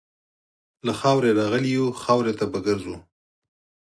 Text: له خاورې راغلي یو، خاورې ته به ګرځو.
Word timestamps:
له 0.85 0.93
خاورې 0.99 1.31
راغلي 1.39 1.71
یو، 1.77 1.87
خاورې 2.03 2.33
ته 2.39 2.45
به 2.51 2.59
ګرځو. 2.67 2.95